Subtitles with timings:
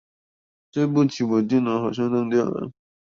[0.71, 2.71] 對不起我電腦好像當掉了